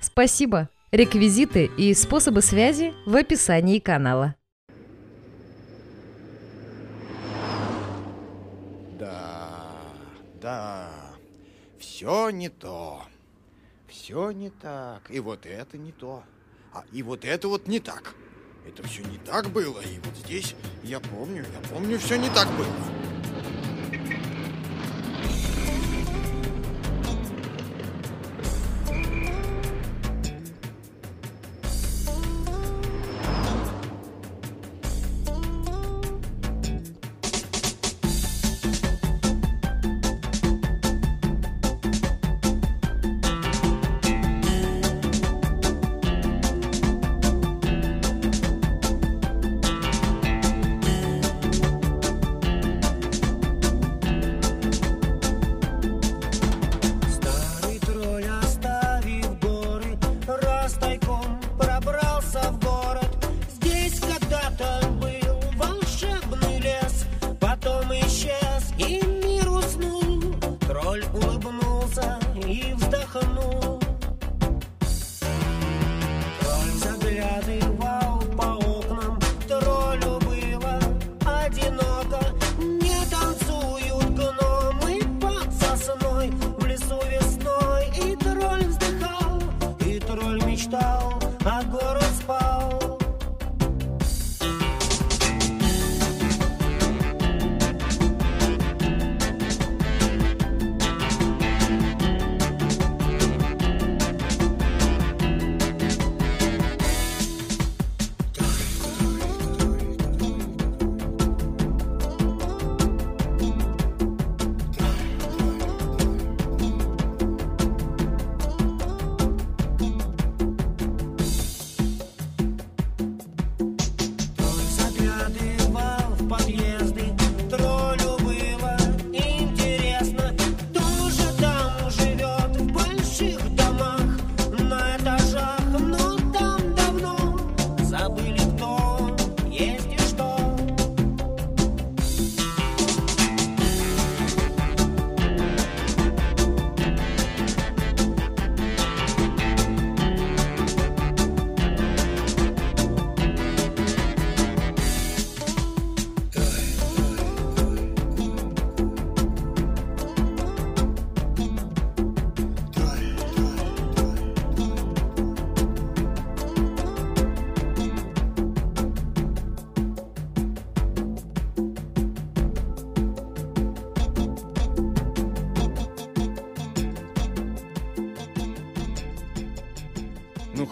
[0.00, 0.68] Спасибо!
[0.90, 4.34] Реквизиты и способы связи в описании канала.
[8.98, 9.60] Да,
[10.40, 10.90] да,
[11.78, 13.02] все не то.
[13.86, 15.10] Все не так.
[15.10, 16.22] И вот это не то.
[16.72, 18.14] А и вот это вот не так.
[18.66, 19.80] Это все не так было.
[19.80, 22.72] И вот здесь я помню, я помню, все не так было.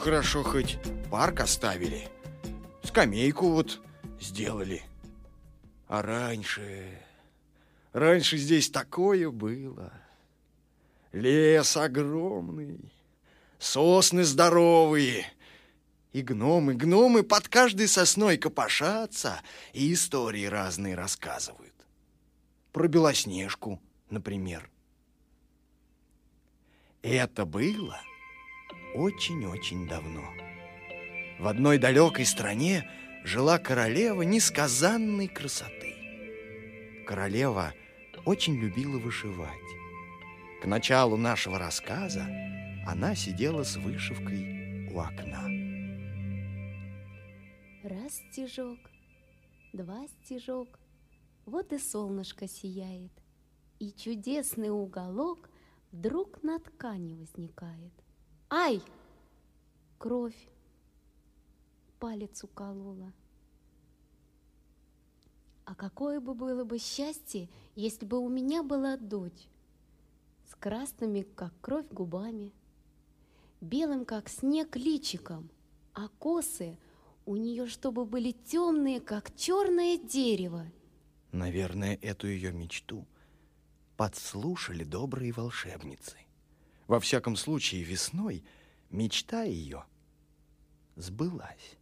[0.07, 0.79] Хорошо, хоть
[1.11, 2.09] парк оставили.
[2.85, 3.81] Скамейку вот
[4.21, 4.85] сделали.
[5.89, 7.03] А раньше...
[7.93, 9.93] Раньше здесь такое было.
[11.11, 12.79] Лес огромный,
[13.59, 15.27] сосны здоровые.
[16.13, 19.41] И гномы, гномы под каждой сосной копошатся
[19.73, 21.75] и истории разные рассказывают.
[22.71, 24.71] Про Белоснежку, например.
[27.03, 28.01] Это было
[28.97, 30.25] очень-очень давно.
[31.39, 32.89] В одной далекой стране
[33.25, 35.95] жила королева несказанной красоты.
[37.07, 37.75] Королева
[38.25, 39.51] очень любила вышивать.
[40.63, 42.27] К началу нашего рассказа
[42.87, 45.45] она сидела с вышивкой у окна.
[47.83, 48.79] Раз стежок,
[49.73, 50.79] два стежок,
[51.45, 53.13] вот и солнышко сияет,
[53.79, 55.51] и чудесный уголок
[55.93, 57.93] вдруг на ткани возникает.
[58.51, 58.81] Ай!
[59.99, 60.49] Кровь.
[61.99, 63.13] Палец уколола.
[65.65, 69.49] А какое бы было бы счастье, если бы у меня была дочь
[70.49, 72.53] с красными, как кровь, губами,
[73.61, 75.51] белым, как снег, личиком,
[75.93, 76.79] а косы
[77.25, 80.65] у нее чтобы были темные, как черное дерево.
[81.33, 83.05] Наверное, эту ее мечту
[83.97, 86.17] подслушали добрые волшебницы.
[86.87, 88.45] Во всяком случае, весной
[88.91, 89.85] мечта ее
[90.95, 91.77] сбылась.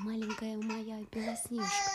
[0.00, 1.90] Маленькая моя Белоснежка.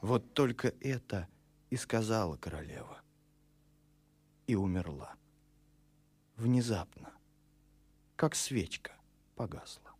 [0.00, 1.28] Вот только это
[1.68, 3.02] и сказала королева.
[4.46, 5.16] И умерла.
[6.36, 7.12] Внезапно,
[8.14, 8.92] как свечка,
[9.34, 9.92] погасла.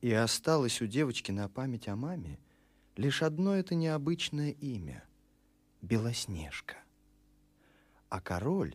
[0.00, 2.38] И осталось у девочки на память о маме
[2.96, 5.04] лишь одно это необычное имя—
[5.82, 6.85] Белоснежка.
[8.08, 8.74] А король...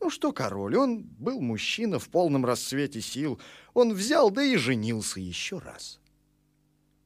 [0.00, 3.40] Ну что король, он был мужчина в полном расцвете сил.
[3.74, 6.00] Он взял, да и женился еще раз.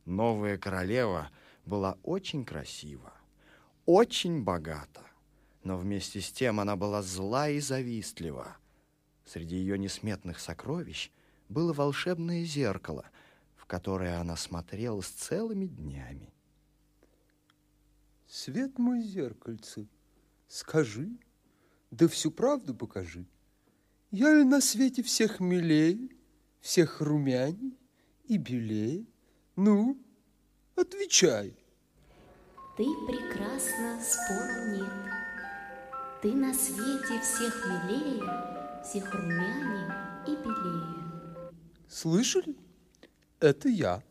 [0.05, 1.31] Новая королева
[1.65, 3.15] была очень красива,
[3.87, 5.07] очень богата,
[5.65, 8.57] но вместе с тем она была зла и завистлива.
[9.25, 11.11] Среди ее несметных сокровищ
[11.49, 13.07] было волшебное зеркало,
[13.57, 16.35] в которое она смотрела с целыми днями.
[18.27, 19.87] Свет мой зеркальце,
[20.49, 21.19] скажи,
[21.93, 23.27] да всю правду покажи.
[24.11, 26.09] Я ли на свете всех милее,
[26.61, 27.79] всех румяней
[28.25, 29.07] и белее?
[29.57, 29.99] Ну,
[30.75, 31.55] отвечай.
[32.77, 34.93] Ты прекрасна, спору нет.
[36.23, 39.87] Ты на свете всех милее, всех румяней
[40.27, 41.53] и белее.
[41.89, 42.57] Слышали?
[43.39, 44.03] Это я.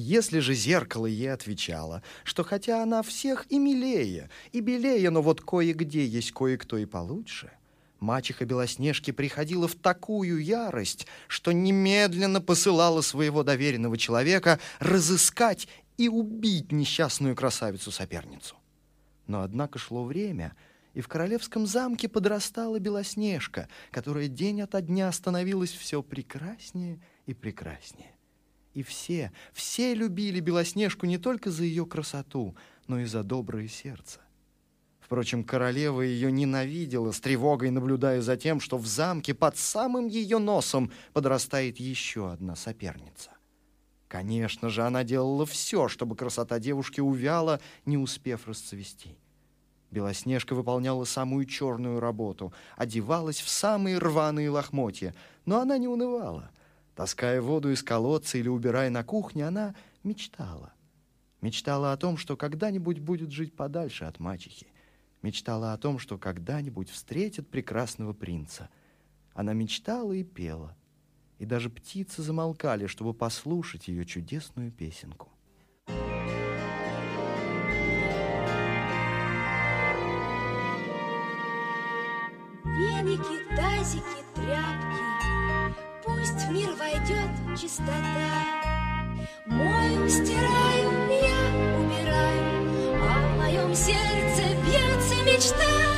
[0.00, 5.40] Если же зеркало ей отвечало, что хотя она всех и милее, и белее, но вот
[5.40, 7.50] кое-где есть кое-кто и получше,
[7.98, 15.66] мачеха Белоснежки приходила в такую ярость, что немедленно посылала своего доверенного человека разыскать
[15.96, 18.54] и убить несчастную красавицу-соперницу.
[19.26, 20.54] Но однако шло время,
[20.94, 28.12] и в королевском замке подрастала Белоснежка, которая день ото дня становилась все прекраснее и прекраснее.
[28.74, 32.56] И все, все любили Белоснежку не только за ее красоту,
[32.86, 34.20] но и за доброе сердце.
[35.00, 40.38] Впрочем, королева ее ненавидела, с тревогой наблюдая за тем, что в замке под самым ее
[40.38, 43.30] носом подрастает еще одна соперница.
[44.06, 49.16] Конечно же, она делала все, чтобы красота девушки увяла, не успев расцвести.
[49.90, 55.14] Белоснежка выполняла самую черную работу, одевалась в самые рваные лохмотья,
[55.46, 56.50] но она не унывала.
[56.98, 60.72] Таская воду из колодца или убирая на кухне, она мечтала.
[61.40, 64.66] Мечтала о том, что когда-нибудь будет жить подальше от мачехи.
[65.22, 68.68] Мечтала о том, что когда-нибудь встретит прекрасного принца.
[69.32, 70.76] Она мечтала и пела.
[71.38, 75.28] И даже птицы замолкали, чтобы послушать ее чудесную песенку.
[82.64, 84.97] Веники, тазики, тряпки,
[86.08, 87.92] Пусть в мир войдет чистота.
[89.44, 95.97] Мою, стираю, я убираю, А в моем сердце бьется мечта.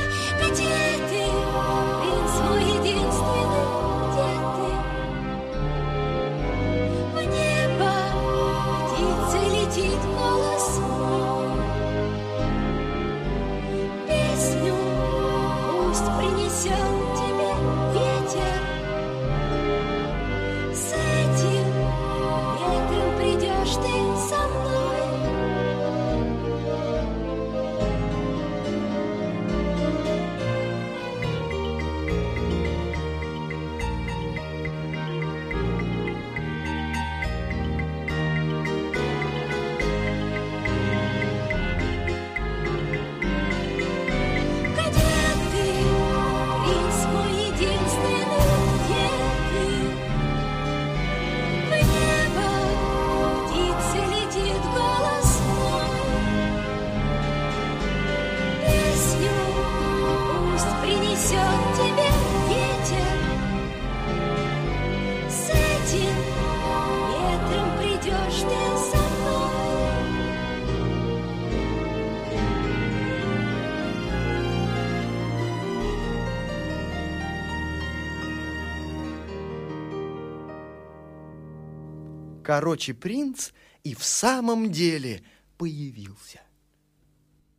[82.51, 85.23] Короче, принц и в самом деле
[85.57, 86.41] появился.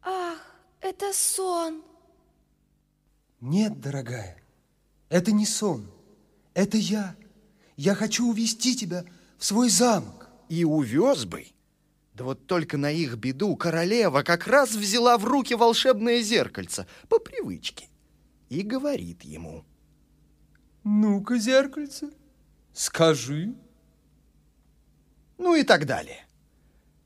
[0.03, 0.39] Ах,
[0.83, 1.83] это сон.
[3.41, 4.37] Нет, дорогая,
[5.09, 5.91] это не сон.
[6.53, 7.17] Это я.
[7.75, 9.07] Я хочу увести тебя
[9.39, 10.29] в свой замок.
[10.51, 11.47] И увез бы.
[12.13, 17.19] Да вот только на их беду королева как раз взяла в руки волшебное зеркальце по
[17.19, 17.89] привычке
[18.51, 19.65] и говорит ему.
[20.85, 22.11] Ну-ка, зеркальце,
[22.75, 23.55] скажи.
[25.39, 26.27] Ну и так далее.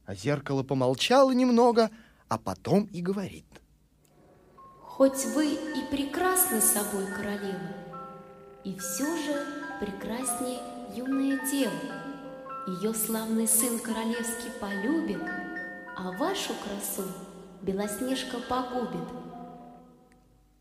[0.05, 1.91] А зеркало помолчало немного,
[2.29, 3.47] а потом и говорит.
[4.83, 7.75] Хоть вы и прекрасны собой, королева,
[8.65, 9.47] И все же
[9.81, 10.61] прекраснее
[10.95, 11.73] юная дева.
[12.67, 15.23] Ее славный сын королевский полюбит,
[15.97, 17.09] А вашу красу
[17.63, 19.09] Белоснежка погубит.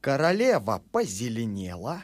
[0.02, 2.04] Королева позеленела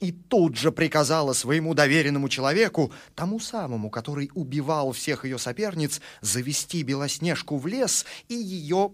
[0.00, 6.82] и тут же приказала своему доверенному человеку, тому самому, который убивал всех ее соперниц, завести
[6.82, 8.92] Белоснежку в лес и ее,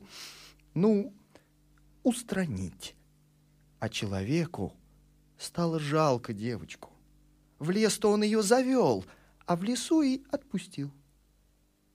[0.73, 1.13] ну,
[2.03, 2.95] устранить.
[3.81, 4.73] А человеку
[5.37, 6.91] стало жалко девочку.
[7.59, 9.05] В лес-то он ее завел,
[9.47, 10.91] а в лесу и отпустил.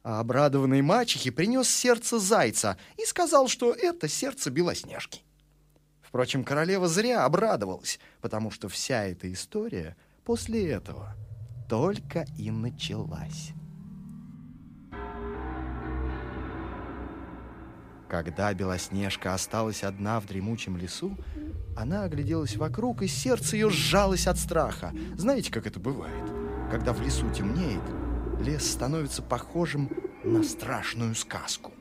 [0.04, 5.22] А обрадованный мачехе принес сердце зайца и сказал, что это сердце Белоснежки.
[6.10, 11.16] Впрочем, королева зря обрадовалась, потому что вся эта история после этого
[11.70, 13.52] только и началась.
[18.10, 21.16] Когда Белоснежка осталась одна в дремучем лесу,
[21.78, 24.92] она огляделась вокруг, и сердце ее сжалось от страха.
[25.16, 26.26] Знаете, как это бывает?
[26.72, 27.84] Когда в лесу темнеет,
[28.40, 29.92] лес становится похожим
[30.24, 31.72] на страшную сказку.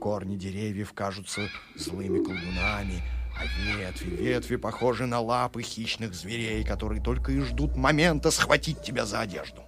[0.00, 1.42] Корни деревьев кажутся
[1.76, 3.00] злыми колдунами,
[3.36, 9.06] а ветви, ветви похожи на лапы хищных зверей, которые только и ждут момента схватить тебя
[9.06, 9.62] за одежду.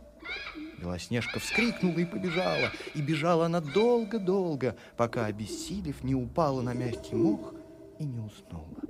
[0.79, 7.55] Белоснежка вскрикнула и побежала, и бежала она долго-долго, пока, обессилев, не упала на мягкий мох
[7.99, 8.83] и не уснула.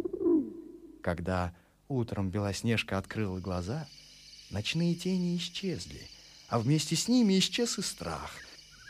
[1.02, 1.54] Когда
[1.88, 3.86] утром Белоснежка открыла глаза,
[4.50, 6.02] ночные тени исчезли,
[6.48, 8.32] а вместе с ними исчез и страх.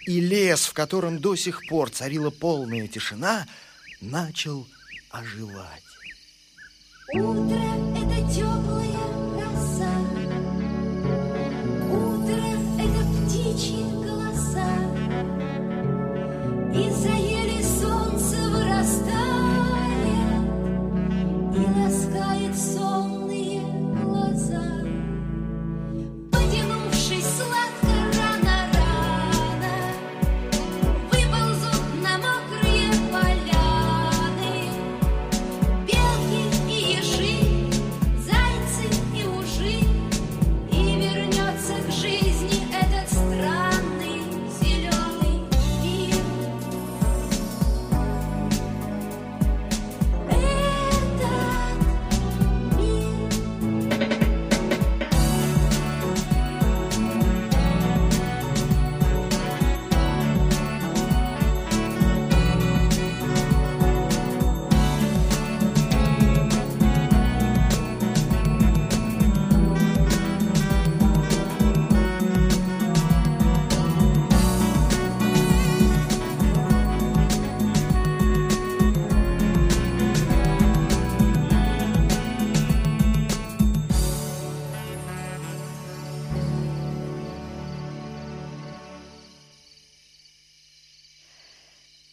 [0.06, 3.46] И лес, в котором до сих пор царила полная тишина,
[4.00, 4.66] начал
[5.10, 5.82] оживать.
[7.14, 7.56] Утро—
[7.96, 8.65] это теплая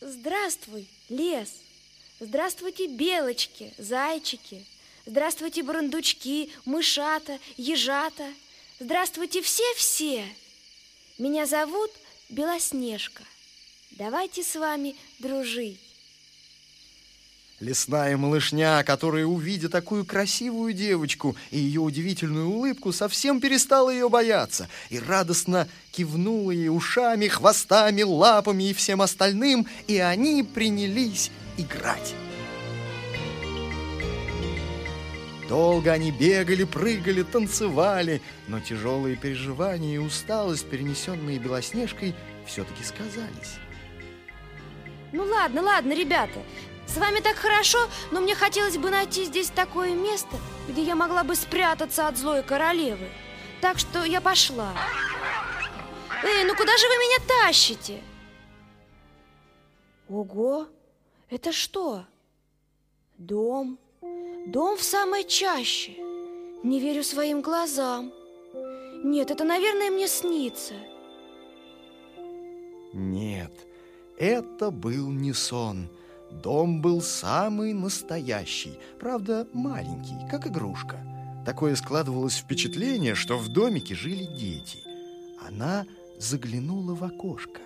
[0.05, 1.49] Здравствуй, лес!
[2.19, 4.65] Здравствуйте, белочки, зайчики!
[5.05, 8.33] Здравствуйте, бурундучки, мышата, ежата!
[8.81, 10.27] Здравствуйте все-все!
[11.17, 11.89] Меня зовут
[12.27, 13.23] Белоснежка.
[13.91, 15.79] Давайте с вами дружить.
[17.63, 24.67] Лесная малышня, которая, увидя такую красивую девочку и ее удивительную улыбку, совсем перестала ее бояться
[24.89, 32.13] и радостно кивнула ей ушами, хвостами, лапами и всем остальным, и они принялись играть.
[35.47, 42.13] Долго они бегали, прыгали, танцевали, но тяжелые переживания и усталость, перенесенные Белоснежкой,
[42.45, 43.55] все-таки сказались.
[45.13, 46.39] Ну ладно, ладно, ребята,
[46.93, 47.79] с вами так хорошо,
[48.11, 50.37] но мне хотелось бы найти здесь такое место,
[50.69, 53.09] где я могла бы спрятаться от злой королевы.
[53.61, 54.73] Так что я пошла.
[56.23, 57.99] Эй, ну куда же вы меня тащите?
[60.07, 60.67] Ого,
[61.31, 62.05] это что?
[63.17, 63.79] Дом.
[64.45, 65.93] Дом в самой чаще.
[66.63, 68.13] Не верю своим глазам.
[69.03, 70.75] Нет, это, наверное, мне снится.
[72.93, 73.51] Нет,
[74.19, 75.89] это был не сон.
[76.41, 80.97] Дом был самый настоящий, правда, маленький, как игрушка.
[81.45, 84.79] Такое складывалось впечатление, что в домике жили дети.
[85.45, 85.85] Она
[86.19, 87.59] заглянула в окошко.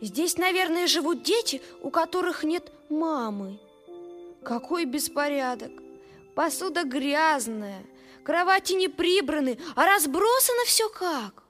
[0.00, 3.58] Здесь, наверное, живут дети, у которых нет мамы.
[4.44, 5.72] Какой беспорядок!
[6.34, 7.86] Посуда грязная,
[8.24, 11.44] кровати не прибраны, а разбросано все как.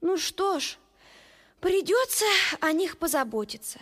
[0.00, 0.78] Ну что ж,
[1.60, 2.24] придется
[2.60, 3.80] о них позаботиться.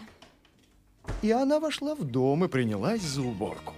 [1.23, 3.75] И она вошла в дом и принялась за уборку.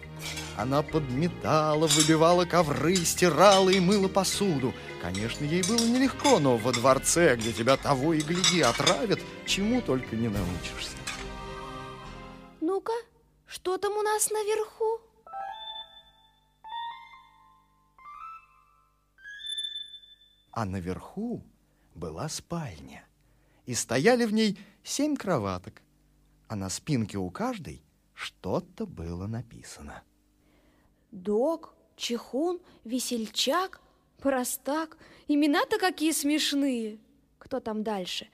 [0.57, 4.75] Она подметала, выбивала ковры, стирала и мыла посуду.
[5.01, 10.17] Конечно, ей было нелегко, но во дворце, где тебя того и гляди отравят, чему только
[10.17, 10.97] не научишься.
[12.61, 12.93] Ну-ка,
[13.47, 15.01] что там у нас наверху?
[20.53, 21.43] А наверху
[21.95, 23.07] была спальня.
[23.65, 25.81] И стояли в ней семь кроваток.
[26.51, 27.81] А на спинке у каждой
[28.13, 30.03] что-то было написано.
[31.13, 33.81] Док, Чехун, Весельчак,
[34.19, 34.99] Простак.
[35.29, 36.99] Имена-то какие смешные.
[37.39, 38.29] Кто там дальше?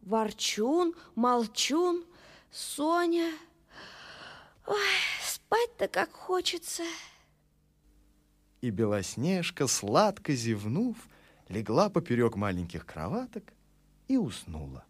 [0.00, 2.04] Ворчун, Молчун,
[2.50, 3.30] Соня.
[4.66, 4.76] Ой,
[5.24, 6.82] спать-то как хочется.
[8.60, 10.96] И Белоснежка, сладко зевнув,
[11.48, 13.44] легла поперек маленьких кроваток
[14.08, 14.84] и уснула.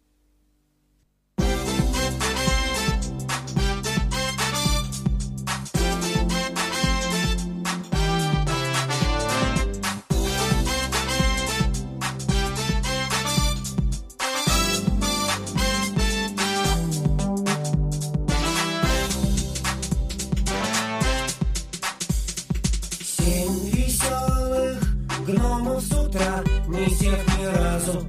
[26.13, 28.07] Утра Не сев ни разу.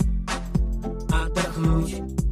[1.10, 2.23] Отдохнуть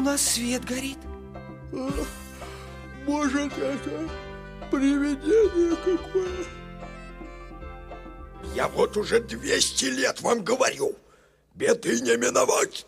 [0.00, 0.98] у нас свет горит.
[3.06, 4.08] Может, это
[4.70, 6.46] привидение какое?
[8.54, 10.96] Я вот уже 200 лет вам говорю.
[11.54, 12.86] Беды не миновать.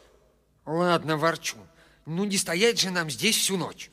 [0.65, 1.59] Ладно, ворчу.
[2.07, 3.91] Ну, не стоять же нам здесь всю ночь.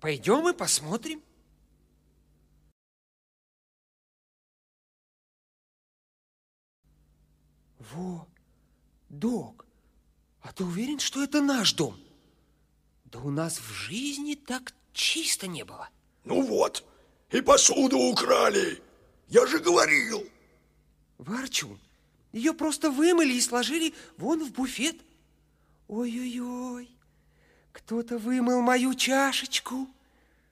[0.00, 1.20] Пойдем и посмотрим.
[7.80, 8.28] Во,
[9.08, 9.66] док,
[10.42, 11.98] а ты уверен, что это наш дом?
[13.10, 15.88] Да у нас в жизни так чисто не было.
[16.24, 16.84] Ну вот,
[17.30, 18.82] и посуду украли.
[19.28, 20.24] Я же говорил.
[21.18, 21.78] Ворчун,
[22.32, 24.96] ее просто вымыли и сложили вон в буфет.
[25.88, 26.88] Ой-ой-ой,
[27.72, 29.88] кто-то вымыл мою чашечку.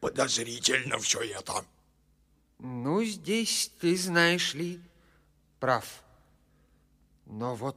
[0.00, 1.64] Подозрительно все это.
[2.58, 4.80] Ну, здесь ты знаешь ли,
[5.60, 6.02] прав.
[7.26, 7.76] Но вот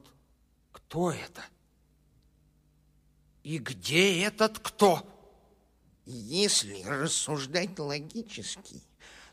[0.72, 1.44] кто это?
[3.42, 5.06] И где этот кто?
[6.04, 8.80] Если рассуждать логически,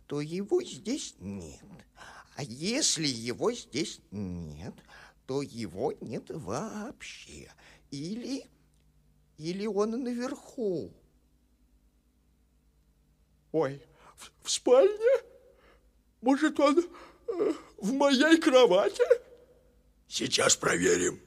[0.07, 1.61] то его здесь нет.
[2.35, 4.73] А если его здесь нет,
[5.25, 7.51] то его нет вообще.
[7.91, 8.45] Или,
[9.37, 10.91] или он наверху.
[13.51, 13.81] Ой,
[14.15, 15.23] в, в спальне?
[16.21, 19.03] Может, он э, в моей кровати?
[20.07, 21.19] Сейчас проверим.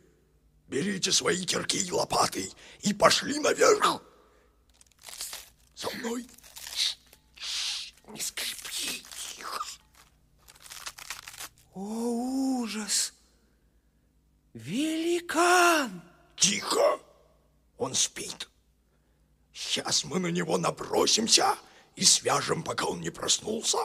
[0.72, 4.02] Берите свои кирки и лопаты и пошли наверх.
[5.76, 6.26] За мной.
[8.08, 9.04] Не скрипи,
[9.36, 9.60] тихо.
[11.74, 13.12] О, ужас!
[14.54, 16.02] Великан!
[16.36, 17.00] Тихо.
[17.76, 18.48] Он спит.
[19.52, 21.54] Сейчас мы на него набросимся
[21.96, 23.76] и свяжем, пока он не проснулся.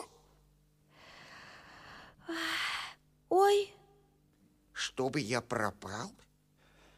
[4.71, 6.13] чтобы я пропал?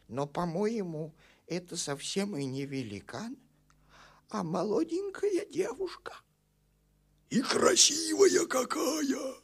[0.10, 1.14] Но, по-моему,
[1.46, 3.38] это совсем и не великан,
[4.30, 6.14] а молоденькая девушка.
[7.30, 9.36] И красивая какая.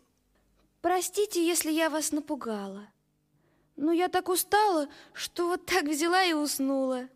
[0.82, 2.90] Простите, если я вас напугала.
[3.76, 7.10] Но я так устала, что вот так взяла и уснула.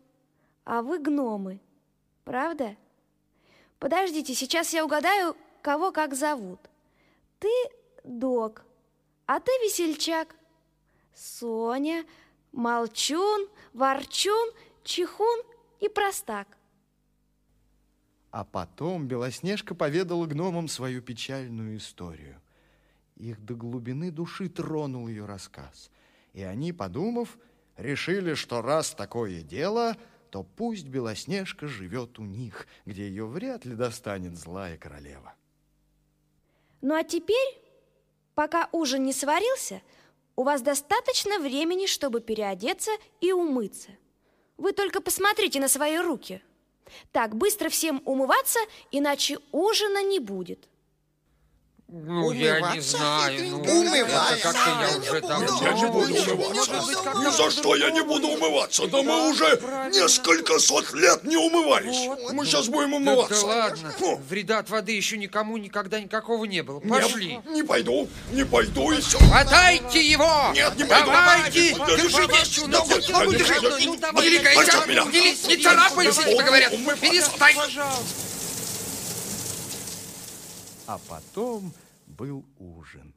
[0.64, 1.60] А вы гномы,
[2.24, 2.76] правда?
[3.80, 6.60] Подождите, сейчас я угадаю, кого как зовут.
[7.40, 7.50] Ты
[8.04, 8.64] Док,
[9.26, 10.36] а ты Весельчак.
[11.14, 12.06] Соня,
[12.52, 14.50] Молчун, Ворчун,
[14.82, 15.40] Чихун
[15.80, 16.56] и Простак.
[18.30, 22.40] А потом Белоснежка поведала гномам свою печальную историю.
[23.16, 25.90] Их до глубины души тронул ее рассказ.
[26.32, 27.38] И они, подумав,
[27.76, 29.96] решили, что раз такое дело,
[30.30, 35.34] то пусть Белоснежка живет у них, где ее вряд ли достанет злая королева.
[36.80, 37.60] Ну а теперь,
[38.34, 39.82] пока ужин не сварился,
[40.40, 43.90] у вас достаточно времени, чтобы переодеться и умыться.
[44.56, 46.40] Вы только посмотрите на свои руки.
[47.12, 48.58] Так, быстро всем умываться,
[48.90, 50.69] иначе ужина не будет.
[51.92, 52.96] Ну, я не Умываться?
[52.98, 53.48] знаю.
[53.50, 54.34] Ну, Умываться?
[54.34, 55.60] это как-то я уже давно...
[55.60, 56.72] Я не буду умываться.
[57.18, 58.86] Ни за что я не буду умываться.
[58.86, 59.60] Да мы уже
[59.92, 62.08] несколько сот лет не умывались.
[62.32, 63.40] Мы сейчас будем Да, умываться.
[63.40, 64.20] да ладно, Фу.
[64.28, 66.80] вреда от воды еще никому никогда никакого не было.
[66.80, 67.40] Не- Пошли.
[67.48, 69.18] Не, пойду, не пойду и все.
[69.18, 70.52] Хватайте его!
[70.54, 71.06] Нет, не пойду.
[71.10, 71.74] Давайте!
[71.76, 72.26] Да, Держите!
[72.26, 73.54] да, Ну, да, вот, да, ну, да, держи!
[73.86, 75.04] Ну, да, да, Великая пойдем, ча- меня.
[75.06, 76.72] Не, не тебе говорят!
[77.00, 77.56] Перестань!
[80.90, 81.72] А потом
[82.08, 83.14] был ужин.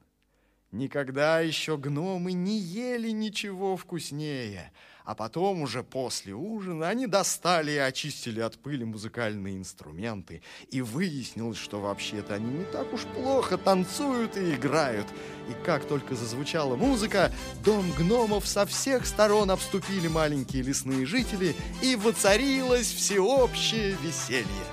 [0.70, 4.70] Никогда еще гномы не ели ничего вкуснее.
[5.04, 10.42] А потом уже после ужина они достали и очистили от пыли музыкальные инструменты.
[10.70, 15.08] И выяснилось, что вообще-то они не так уж плохо танцуют и играют.
[15.48, 17.32] И как только зазвучала музыка,
[17.64, 24.64] дом гномов со всех сторон обступили маленькие лесные жители, и воцарилось всеобщее веселье.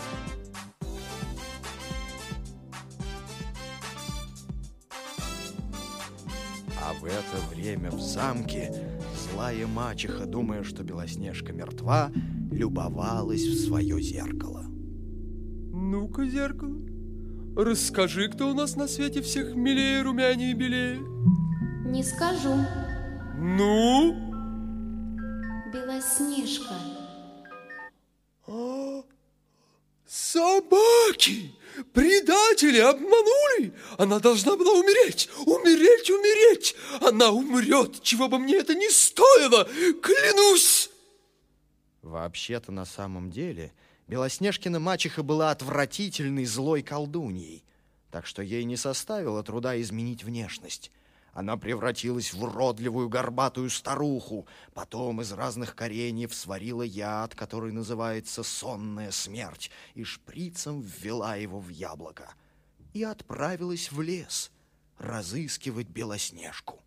[7.01, 8.71] В это время в замке
[9.33, 12.11] злая мачеха, думая, что Белоснежка мертва,
[12.51, 14.65] любовалась в свое зеркало.
[14.67, 16.77] Ну-ка, зеркало,
[17.57, 20.99] расскажи, кто у нас на свете всех милее, румянее и белее.
[21.85, 22.55] Не скажу,
[23.35, 24.13] Ну?
[25.73, 26.75] Белоснежка.
[30.05, 31.53] Собаки!
[31.93, 33.73] Предатели обманули!
[33.97, 35.29] Она должна была умереть!
[35.45, 36.75] Умереть, умереть!
[37.01, 39.65] Она умрет, чего бы мне это ни стоило!
[40.01, 40.89] Клянусь!
[42.01, 43.73] Вообще-то на самом деле
[44.07, 47.63] Белоснежкина мачеха была отвратительной злой колдуньей,
[48.09, 50.91] так что ей не составило труда изменить внешность.
[51.33, 59.11] Она превратилась в уродливую горбатую старуху, потом из разных кореньев сварила яд, который называется сонная
[59.11, 62.33] смерть, и шприцем ввела его в яблоко.
[62.93, 64.51] И отправилась в лес
[64.97, 66.79] разыскивать Белоснежку.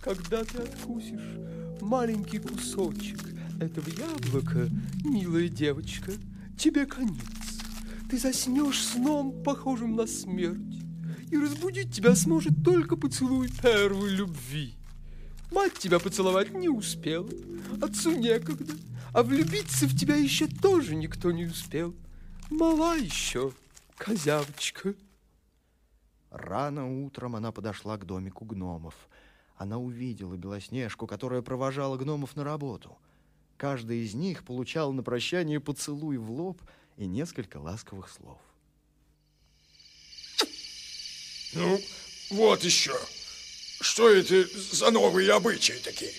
[0.00, 3.20] Когда ты откусишь маленький кусочек
[3.60, 4.68] этого яблока,
[5.02, 6.12] милая девочка,
[6.56, 7.43] тебе конец.
[8.08, 10.82] Ты заснешь сном, похожим на смерть,
[11.30, 14.74] и разбудить тебя сможет только поцелуй первой любви.
[15.50, 17.28] Мать тебя поцеловать не успела,
[17.80, 18.74] отцу некогда,
[19.12, 21.94] а влюбиться в тебя еще тоже никто не успел.
[22.50, 23.52] Мала еще,
[23.96, 24.94] козявочка.
[26.30, 28.94] Рано утром она подошла к домику гномов.
[29.56, 32.98] Она увидела Белоснежку, которая провожала гномов на работу.
[33.56, 36.60] Каждый из них получал на прощание поцелуй в лоб
[36.96, 38.38] и несколько ласковых слов.
[41.52, 41.80] Ну,
[42.30, 42.98] вот еще.
[43.80, 46.14] Что это за новые обычаи такие?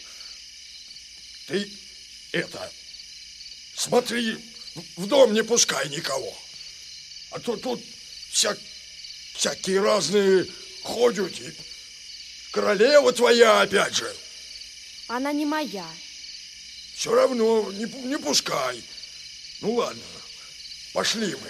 [1.48, 1.70] Ты
[2.32, 2.72] это,
[3.76, 4.38] смотри,
[4.96, 6.36] в- дом не пускай никого.
[7.32, 7.82] А то тут
[8.32, 8.56] вся,
[9.36, 10.46] всякие разные
[10.84, 11.40] ходят.
[11.40, 11.54] И
[12.52, 14.16] королева твоя опять же.
[15.08, 15.88] Она не моя.
[16.96, 18.82] Все равно не, не пускай.
[19.62, 20.02] Ну ладно,
[20.96, 21.50] пошли мы.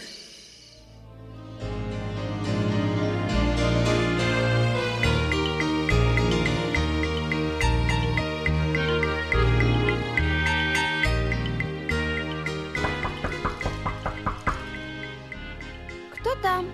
[16.15, 16.65] Кто там?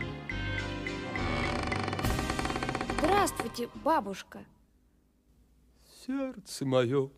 [2.97, 4.45] Здравствуйте, бабушка.
[6.07, 7.11] Сердце мое,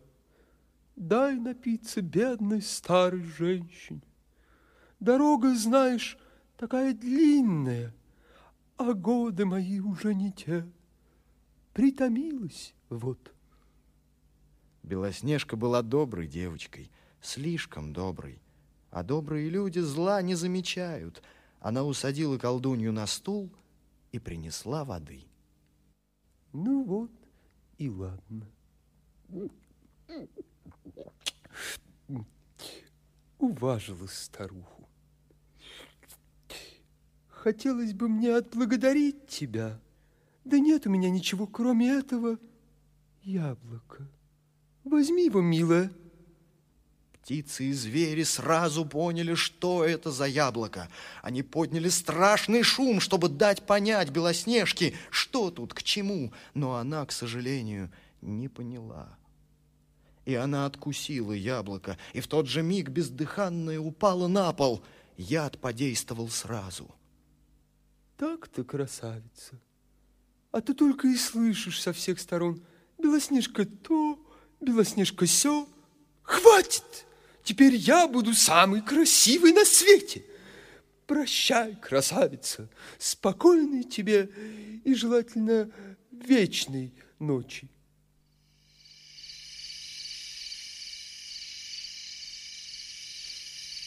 [0.96, 4.02] дай напиться бедной старой женщине.
[5.04, 6.16] Дорога, знаешь,
[6.56, 7.94] такая длинная,
[8.78, 10.66] а годы мои уже не те.
[11.74, 13.34] Притомилась вот.
[14.82, 16.90] Белоснежка была доброй девочкой,
[17.20, 18.40] слишком доброй.
[18.90, 21.22] А добрые люди зла не замечают.
[21.60, 23.52] Она усадила колдунью на стул
[24.10, 25.26] и принесла воды.
[26.54, 27.10] Ну вот
[27.76, 28.46] и ладно.
[33.38, 34.83] Уважила старуху.
[37.44, 39.78] Хотелось бы мне отблагодарить тебя.
[40.46, 42.38] Да нет у меня ничего, кроме этого
[43.22, 44.08] яблока.
[44.82, 45.92] Возьми его, милая.
[47.12, 50.88] Птицы и звери сразу поняли, что это за яблоко.
[51.20, 56.32] Они подняли страшный шум, чтобы дать понять Белоснежке, что тут к чему.
[56.54, 59.18] Но она, к сожалению, не поняла.
[60.24, 64.82] И она откусила яблоко, и в тот же миг бездыханное упало на пол.
[65.18, 66.90] Яд подействовал сразу.
[68.16, 69.60] Так-то, красавица.
[70.52, 72.64] А ты только и слышишь со всех сторон.
[72.98, 74.18] Белоснежка то,
[74.60, 75.68] Белоснежка сё.
[76.22, 77.06] Хватит!
[77.42, 80.24] Теперь я буду самый красивый на свете.
[81.06, 84.30] Прощай, красавица, спокойной тебе
[84.84, 85.70] и желательно
[86.10, 87.68] вечной ночи.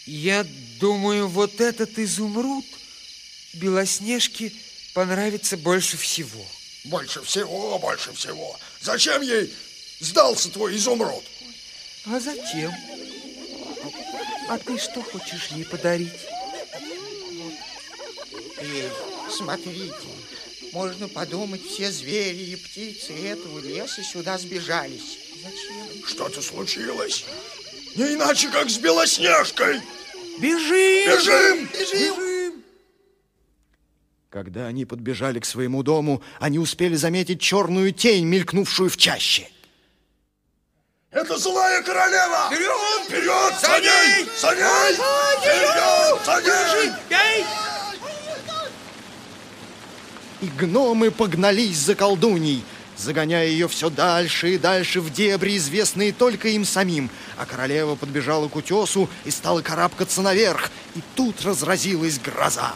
[0.05, 0.45] Я
[0.79, 2.65] думаю, вот этот изумруд
[3.57, 4.51] Белоснежке
[4.93, 6.45] понравится больше всего.
[6.85, 8.57] Больше всего, больше всего.
[8.81, 9.53] Зачем ей
[9.99, 11.23] сдался твой изумруд?
[12.05, 12.71] А зачем?
[14.49, 16.13] А ты что хочешь ей подарить?
[18.59, 18.89] Эй,
[19.29, 19.93] смотрите,
[20.71, 25.19] можно подумать, все звери и птицы этого леса сюда сбежались.
[25.43, 26.07] Зачем?
[26.07, 27.25] Что-то случилось?
[27.95, 29.81] Не иначе, как с Белоснежкой.
[30.39, 31.17] Бежим!
[31.17, 31.69] Бежим!
[31.73, 32.37] Бежим!
[34.29, 39.47] Когда они подбежали к своему дому, они успели заметить черную тень, мелькнувшую в чаще.
[41.11, 42.49] Это злая королева!
[42.51, 43.07] Вперед!
[43.07, 43.53] Вперед!
[43.61, 44.27] За ней!
[44.37, 44.93] За ней!
[45.39, 46.25] Вперед!
[46.25, 46.91] За ней!
[47.09, 47.45] Эй!
[50.41, 52.65] И гномы погнались за колдуней,
[52.97, 57.09] загоняя ее все дальше и дальше в дебри, известные только им самим.
[57.37, 60.69] А королева подбежала к утесу и стала карабкаться наверх.
[60.95, 62.73] И тут разразилась гроза.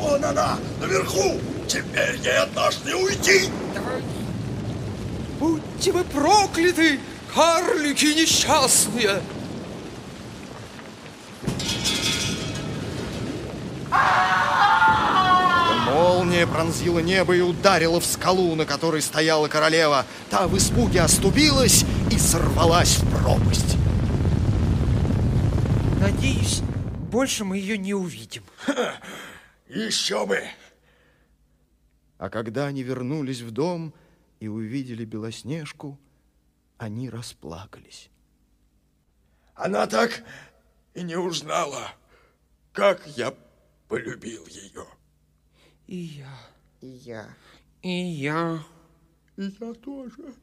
[0.00, 1.38] Вон она, наверху!
[1.68, 3.50] Теперь ей от нас не уйти!
[5.38, 6.98] Будьте вы прокляты,
[7.34, 9.20] карлики несчастные!
[15.84, 20.06] Молния пронзила небо и ударила в скалу, на которой стояла королева.
[20.30, 23.76] Та в испуге оступилась и сорвалась в пропасть.
[26.00, 26.62] Надеюсь,
[27.10, 28.44] больше мы ее не увидим.
[29.70, 30.42] Еще бы!
[32.18, 33.94] А когда они вернулись в дом
[34.40, 35.96] и увидели Белоснежку,
[36.76, 38.10] они расплакались.
[39.54, 40.24] Она так
[40.94, 41.92] и не узнала,
[42.72, 43.32] как я
[43.86, 44.86] полюбил ее.
[45.86, 46.38] И я,
[46.80, 47.36] И я.
[47.82, 48.64] и я.
[49.36, 50.34] И я тоже.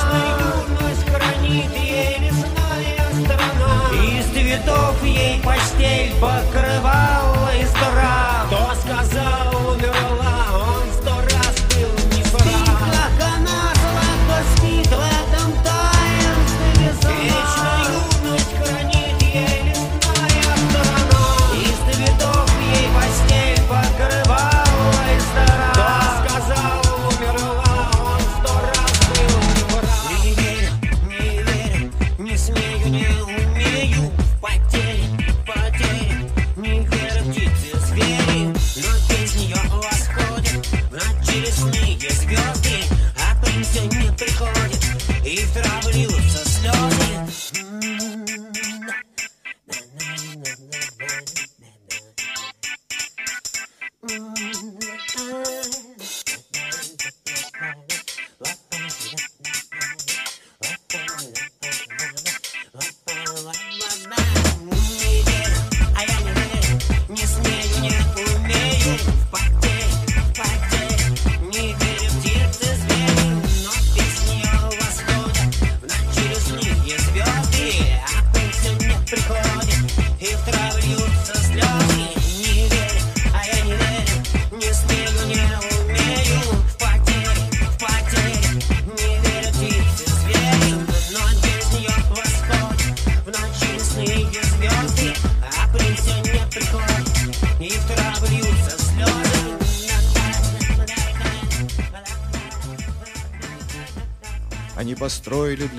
[0.00, 3.72] Вечную юность хранит ей лесная страна.
[4.02, 6.69] Из цветов ей постель покрывала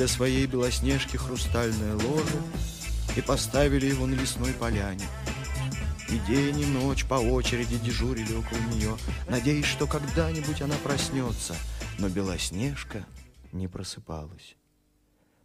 [0.02, 2.42] для своей Белоснежки хрустальное ложе
[3.16, 5.06] и поставили его на лесной поляне.
[6.10, 8.98] И день, и ночь по очереди дежурили около нее,
[9.30, 11.56] надеясь, что когда-нибудь она проснется.
[12.00, 13.06] Но Белоснежка
[13.52, 14.56] не просыпалась.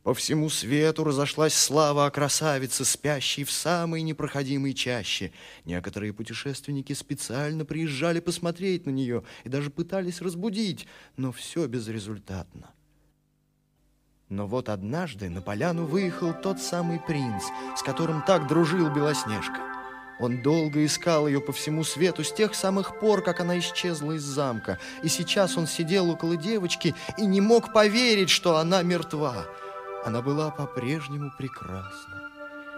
[0.03, 5.33] По всему свету разошлась слава о красавице, спящей в самой непроходимой чаще.
[5.67, 10.87] Некоторые путешественники специально приезжали посмотреть на нее и даже пытались разбудить,
[11.19, 12.71] но все безрезультатно.
[14.29, 17.45] Но вот однажды на поляну выехал тот самый принц,
[17.77, 19.61] с которым так дружил Белоснежка.
[20.19, 24.23] Он долго искал ее по всему свету с тех самых пор, как она исчезла из
[24.23, 24.79] замка.
[25.03, 29.47] И сейчас он сидел около девочки и не мог поверить, что она мертва.
[30.05, 32.31] Она была по-прежнему прекрасна.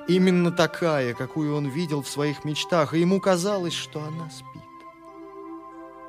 [0.09, 4.63] Именно такая, какую он видел в своих мечтах, и ему казалось, что она спит.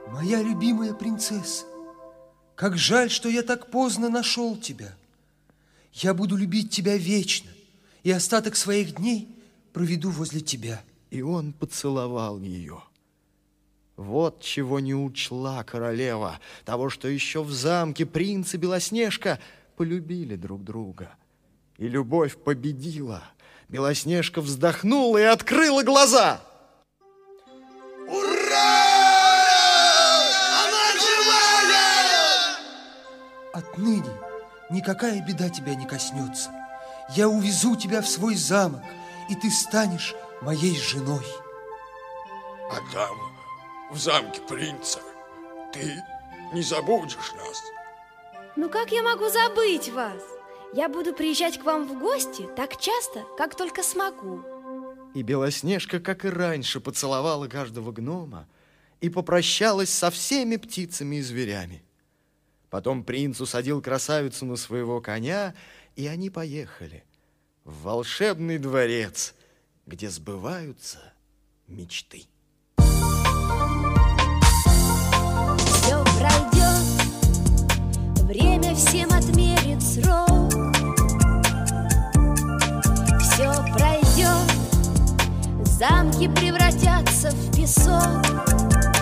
[0.08, 1.66] Моя любимая принцесса,
[2.56, 4.96] как жаль, что я так поздно нашел тебя.
[5.94, 7.50] Я буду любить тебя вечно,
[8.04, 9.28] и остаток своих дней
[9.74, 10.82] проведу возле тебя.
[11.10, 12.84] И он поцеловал ее.
[13.98, 19.40] Вот чего не учла королева, того, что еще в замке принц и Белоснежка
[19.76, 21.12] полюбили друг друга.
[21.78, 23.24] И любовь победила.
[23.68, 26.42] Белоснежка вздохнула и открыла глаза.
[33.54, 34.29] Отныне
[34.70, 36.52] никакая беда тебя не коснется.
[37.16, 38.84] Я увезу тебя в свой замок,
[39.30, 41.26] и ты станешь моей женой.
[42.72, 43.18] А там,
[43.92, 45.00] в замке принца,
[45.74, 46.04] ты
[46.54, 47.62] не забудешь нас.
[48.56, 50.22] Ну как я могу забыть вас?
[50.74, 54.44] Я буду приезжать к вам в гости так часто, как только смогу.
[55.16, 58.48] И Белоснежка, как и раньше, поцеловала каждого гнома
[59.02, 61.84] и попрощалась со всеми птицами и зверями.
[62.70, 65.56] Потом принц усадил красавицу на своего коня,
[65.96, 67.04] и они поехали
[67.64, 69.34] в волшебный дворец,
[69.86, 71.00] где сбываются
[71.68, 72.26] мечты.
[75.58, 76.86] Все пройдет,
[78.24, 80.52] время всем отмерит срок.
[83.20, 84.48] Все пройдет,
[85.66, 88.99] замки превратятся в песок.